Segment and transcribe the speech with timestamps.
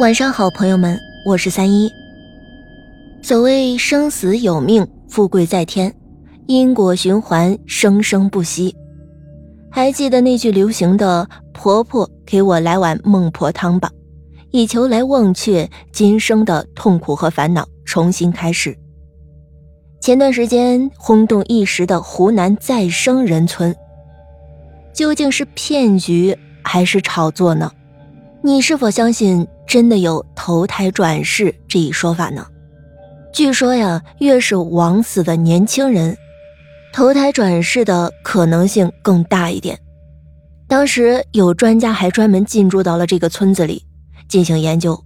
[0.00, 1.92] 晚上好，朋友们，我是三一。
[3.20, 5.94] 所谓生死有命，富贵在天，
[6.46, 8.74] 因果循环，生生不息。
[9.70, 13.90] 还记得那句流行的“婆婆给我来碗孟婆汤吧”，
[14.50, 18.76] 以求来忘却今生的痛苦和烦恼，重新开始。
[20.00, 23.72] 前段时间轰动一时的湖南再生人村，
[24.92, 27.70] 究竟是骗局还是炒作呢？
[28.44, 32.46] 你是否相信真的有投胎转世这一说法呢？
[33.32, 36.14] 据说呀，越是枉死的年轻人，
[36.92, 39.78] 投胎转世的可能性更大一点。
[40.68, 43.82] 当时有专家还专门进驻到了这个村子里
[44.28, 45.02] 进行研究，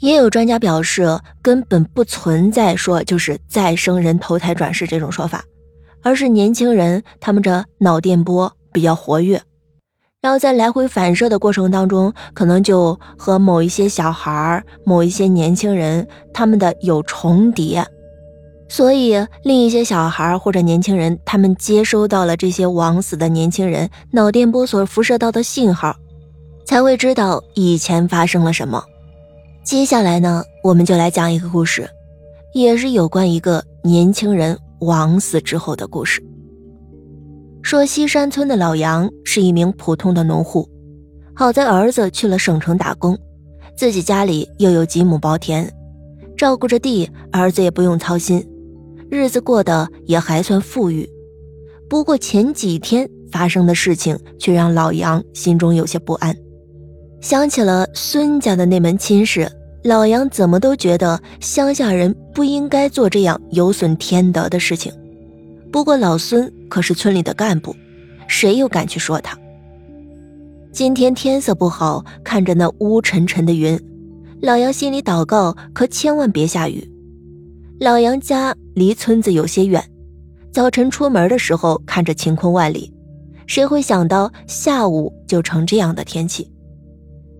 [0.00, 5.42] 也有专家表示根本不存在说就是再生人投胎转世这种说法，
[6.02, 9.40] 而是年轻人他们这脑电波比较活跃。
[10.20, 17.86] 然后在来回反射的过程当中，可能就和某一些小孩、某一些年轻人他们的有重叠，
[18.68, 25.94] 所以另一些小孩或者年轻人，他们接收到了这些枉死的年轻人脑电波所辐射到的信号，
[26.66, 28.82] 才会知道以前发生了什么。
[29.62, 31.88] 接下来呢，我们就来讲一个故事，
[32.54, 36.20] 也是有关一个年轻人枉死之后的故事。
[37.62, 40.68] 说西山村的老杨是一名普通的农户，
[41.34, 43.18] 好在儿子去了省城打工，
[43.76, 45.70] 自己家里又有几亩薄田，
[46.36, 48.42] 照顾着地，儿子也不用操心，
[49.10, 51.08] 日子过得也还算富裕。
[51.90, 56.34] 不过前几天发生的事情却让老杨心中有些不安，
[57.20, 59.50] 想起了孙家的那门亲事，
[59.84, 64.92] 老杨怎么都觉得乡下人不应该做这样有损天德的事情。
[65.70, 67.74] 不过老孙可是村里的干部，
[68.26, 69.38] 谁又敢去说他？
[70.72, 73.78] 今天天色不好，看着那乌沉沉的云，
[74.40, 76.88] 老杨心里祷告，可千万别下雨。
[77.80, 79.82] 老杨家离村子有些远，
[80.50, 82.92] 早晨出门的时候看着晴空万里，
[83.46, 86.50] 谁会想到下午就成这样的天气？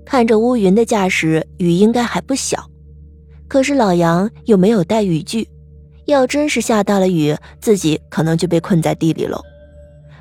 [0.05, 2.71] 看着乌云的架势，雨应该还不小，
[3.47, 5.49] 可是老杨又没有带雨具。
[6.09, 9.45] 要真是下大了雨，自己可能就被困在地里喽。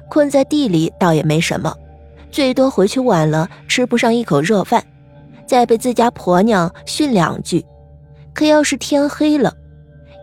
[0.09, 1.73] 困在地里倒也没什么，
[2.29, 4.85] 最多回去晚了吃不上一口热饭，
[5.45, 7.65] 再被自家婆娘训两句。
[8.33, 9.53] 可要是天黑了，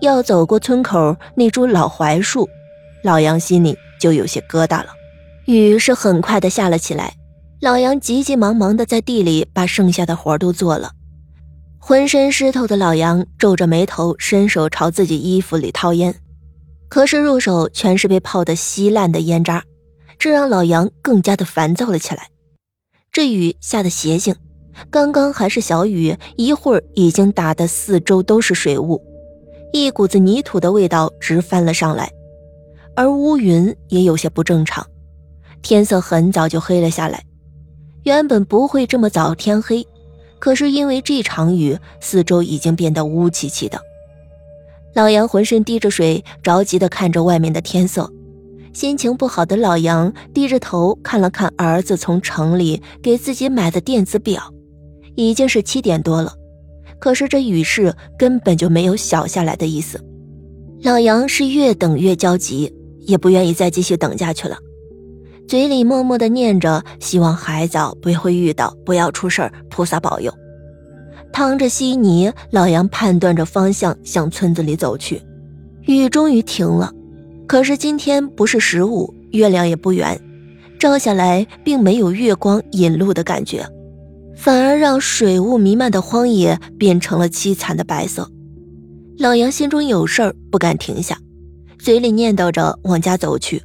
[0.03, 2.47] 要走过村口那株老槐树，
[3.03, 4.89] 老杨心里就有些疙瘩了。
[5.47, 7.15] 雨是很快的下了起来，
[7.63, 10.91] 老杨急急忙忙的在地里把剩下的活都做了。
[11.87, 16.15] 浑身湿透的老杨皱着眉头，伸手朝自己衣服里掏烟，
[16.89, 19.63] 可是入手全是被泡得稀烂的烟渣，
[20.19, 22.29] 这让老杨更加的烦躁了起来。
[23.13, 24.35] 这雨下的邪性，
[24.91, 28.99] 刚刚还是小雨，一会儿已经打得四周都是水雾，
[29.71, 32.11] 一股子泥土的味道直翻了上来，
[32.97, 34.83] 而乌云也有些不正常，
[35.61, 37.23] 天色很早就黑了下来，
[38.05, 39.87] 原本不会这么早天黑。
[40.45, 43.81] 可是因为这场雨，四周已经变得乌漆漆的。
[44.93, 48.13] 老杨浑身滴着水，着急地看着外面的天色。
[48.75, 54.53] 心情不好的老杨低着头看了看儿子从城里给自己买的电子表，
[55.15, 56.35] 已经是七点多了。
[56.99, 59.99] 可是这雨势根本就没有小下来的意思。
[60.83, 62.71] 老杨是越等越焦急，
[63.07, 64.59] 也不愿意再继续等下去了。
[65.47, 70.33] 嘴里默默的念着，希望海藻不会遇到，不要出事儿，菩萨保佑。
[71.33, 75.21] 趟着稀泥，老杨判断着方向向村子里走去。
[75.83, 76.93] 雨终于停了，
[77.47, 80.19] 可是今天不是十五，月亮也不圆，
[80.79, 83.67] 照下来并没有月光引路的感觉，
[84.35, 88.31] 反而让水雾弥漫的荒野变成了凄惨的白色。
[89.19, 91.19] 老杨心中有事儿，不敢停下，
[91.79, 93.63] 嘴里念叨着往家走去。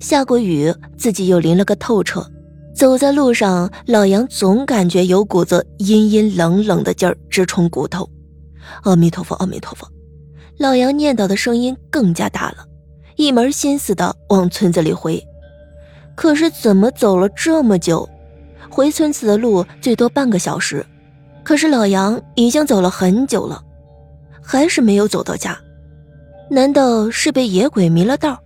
[0.00, 2.24] 下过雨，自己又淋了个透彻。
[2.74, 8.08] 走在路上，老杨总感觉有股子阴阴冷冷的劲儿直冲骨头。
[8.82, 9.88] 阿弥陀佛，阿弥陀佛！
[10.58, 12.66] 老杨念叨的声音更加大了，
[13.16, 15.22] 一门心思的往村子里回。
[16.14, 18.06] 可是怎么走了这么久？
[18.68, 20.84] 回村子的路最多半个小时，
[21.42, 23.62] 可是老杨已经走了很久了，
[24.42, 25.58] 还是没有走到家。
[26.50, 28.38] 难道是被野鬼迷了道？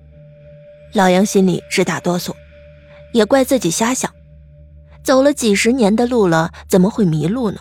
[0.93, 2.33] 老杨心里直打哆嗦，
[3.13, 4.13] 也怪自己瞎想，
[5.05, 7.59] 走了几十年的路了，怎么会迷路呢？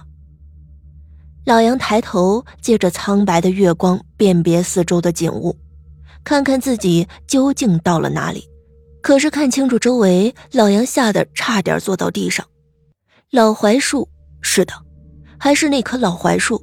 [1.46, 5.56] 老杨抬头，借着苍白的月光辨别四周的景物，
[6.24, 8.44] 看看自己究竟到了哪里。
[9.02, 12.46] 可是看清楚周围，老杨吓得差点坐到地上。
[13.32, 14.10] 老槐树，
[14.42, 14.74] 是的，
[15.40, 16.62] 还是那棵老槐树，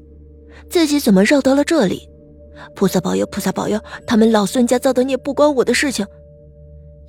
[0.69, 2.09] 自己怎么绕到了这里？
[2.75, 3.81] 菩萨保佑，菩萨保佑！
[4.07, 6.07] 他们老孙家造的孽不关我的事情。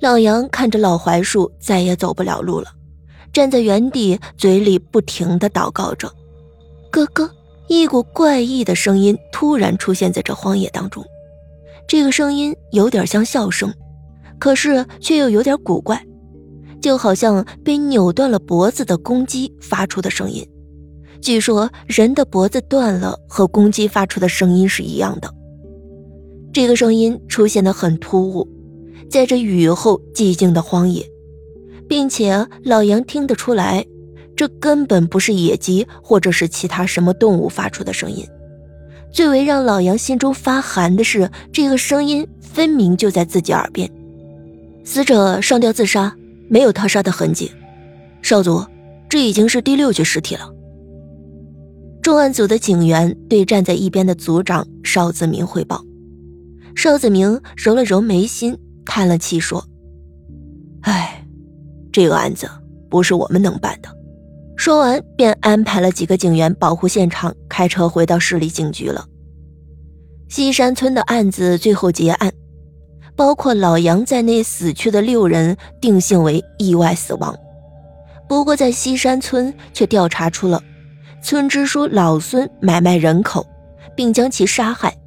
[0.00, 2.68] 老杨看着老槐树，再也走不了路了，
[3.32, 6.12] 站在原地，嘴里不停的祷告着。
[6.90, 7.28] 咯咯，
[7.66, 11.04] 一股怪异的声音突然出现在这荒野当中，
[11.88, 13.72] 这个声音有点像笑声，
[14.38, 16.00] 可是却又有点古怪，
[16.80, 20.48] 就好像被扭断了脖子的公鸡发出的声音。
[21.20, 25.34] 据说人的脖子断了和公鸡发出的声音是一样的。
[26.52, 28.48] 这个声音出现的很突兀，
[29.08, 31.04] 在这雨后寂静的荒野，
[31.88, 33.84] 并且老杨听得出来，
[34.36, 38.26] 这根本不是野鸡或者是其他什么动物发出的声音。
[39.10, 43.90] 最为让老杨心中发寒的是，这个声音分明就在自己耳边。
[44.84, 46.14] 死者上吊自杀，
[46.48, 47.50] 没有他杀的痕迹。
[48.20, 48.68] 少佐，
[49.08, 50.50] 这已经是第六具尸体了。
[52.02, 55.82] 重案组的警员对站在一边的组长邵子明汇报。
[56.74, 58.56] 邵子明揉了揉眉心，
[58.88, 59.62] 叹了气说
[60.82, 61.24] ：“哎，
[61.92, 62.48] 这个案子
[62.88, 63.88] 不是我们能办的。”
[64.56, 69.04] 说完，便安排了几个警员保护现场，开车回到市里警局了。
[70.28, 72.32] 西山村的案子最后结案，
[73.14, 77.38] 包括老杨在内死去的六人定性为意外死亡。
[78.26, 80.60] 不过，在西山村却调查出了
[81.22, 83.46] 村支书老孙买卖人口，
[83.94, 84.97] 并将其杀害。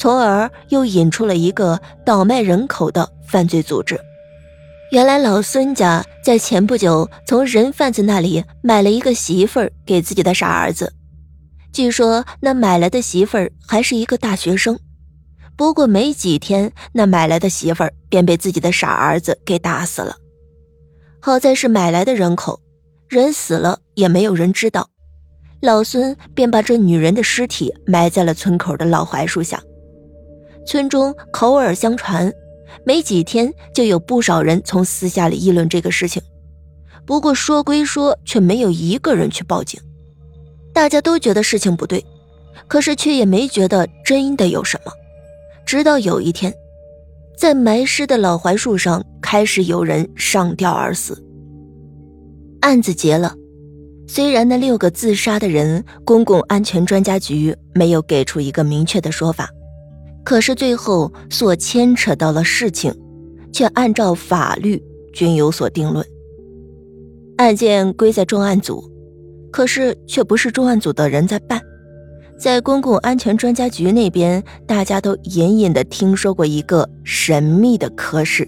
[0.00, 4.00] 从而又引出了一个倒卖人口的犯罪组织。
[4.92, 10.90] 原来老孙家在前不久从人贩子那里买了一个媳妇儿给自己的傻儿子，
[11.70, 14.78] 据说那买来的媳妇儿还是一个大学生。
[15.54, 20.16] 不过没几天，那买来的媳妇儿便被自己的傻儿子给打死了。
[21.20, 22.58] 好在是买来的人口，
[23.06, 24.88] 人死了也没有人知道。
[25.60, 29.62] 老孙便把这女人的尸体埋在了村口的老槐树下。
[30.66, 32.32] 村中口耳相传，
[32.84, 36.22] 没几天就有不少人从私下里议论这个事情。
[37.06, 39.80] 不过说归说，却没有一个人去报警。
[40.72, 42.04] 大家都觉得事情不对，
[42.68, 44.92] 可是却也没觉得真的有什么。
[45.66, 46.54] 直到有一天，
[47.36, 51.20] 在埋尸的老槐树上开始有人上吊而死。
[52.60, 53.34] 案子结了，
[54.06, 59.48] 虽然那六个自杀的人，公共安全专家局没有给出一个明确的说法。
[60.24, 62.94] 可是最后所牵扯到了事情，
[63.52, 64.82] 却按照法律
[65.12, 66.06] 均有所定论。
[67.36, 68.84] 案件归在重案组，
[69.50, 71.60] 可是却不是重案组的人在办，
[72.38, 78.46] 在公共安全专家局那边，大家都隐隐的听说过一个神秘的科室。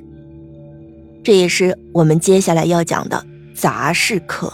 [1.24, 3.24] 这也是我们接下来要讲的
[3.54, 4.52] 杂事科。